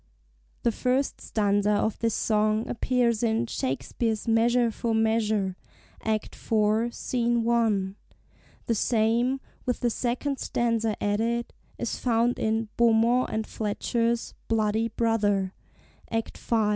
[0.63, 5.55] The first stanza of this song appears in Shakespeare's "Measure for Measure,"
[6.03, 6.91] Activ.
[6.91, 7.47] Sc.
[7.47, 7.95] I.;
[8.65, 15.53] the same, with the second, stanza added, is found in Beaumont and Fletcher's "Bloody Brother,"
[16.09, 16.55] Act v.